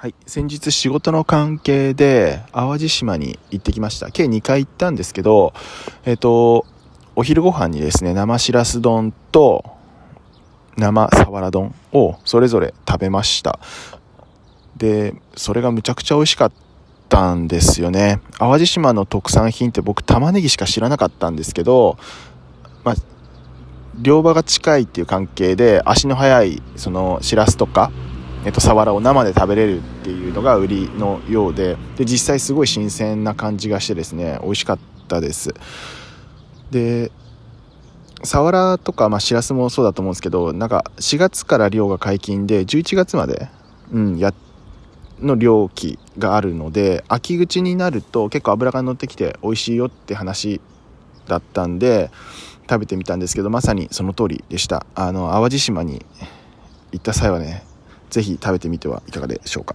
[0.00, 4.12] はい、先日仕事の関係で淡路島に行ってきました。
[4.12, 5.52] 計2回行ったんですけど
[6.04, 6.64] えっ、と
[7.16, 9.64] お昼ご飯にですね生しらす丼と
[10.76, 13.58] 生さわら丼をそれぞれ食べました。
[14.76, 16.52] でそれがむちゃくちゃ美味しかっ
[17.08, 18.20] たんですよね。
[18.38, 21.98] 淡路島の特産品って僕玉ねぎしか知らなかったんですけど
[22.84, 22.94] まあ
[24.00, 27.90] 漁場が近いっていう関係で足の速いそのしらすとか
[28.44, 35.54] えっと、サワラを生で食べれるっていうのが売りのようでで実際すごい新鮮な感じがしてですね美味しかったです。
[36.70, 37.10] で
[38.24, 43.48] サワラとか、まあ、シラスもそうだと思うんですけどなんか4月から漁が解禁で11月まで、
[43.92, 44.34] うん、や
[45.20, 50.60] の漁期があるので秋口になると結構脂が乗ってきて美味しいよって話
[51.26, 52.10] だったんで
[52.68, 54.86] 食べてみたんですけどまさにその通りでした。
[54.94, 56.04] あの淡路島に
[56.92, 57.64] 行った際はね
[58.10, 59.74] ぜひ食べてみてはいかがでしょうか。